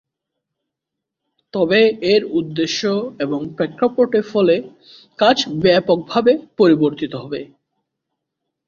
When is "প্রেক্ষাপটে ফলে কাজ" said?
3.57-5.37